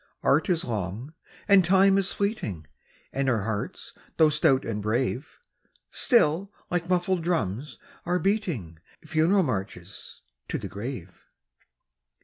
[0.23, 1.13] Art is long,
[1.47, 2.65] and Time is fleeting,
[3.13, 5.37] And our hearts, though stout and brave,
[5.91, 11.27] Still, like muffled drums, are beating Funeral marches to the grave.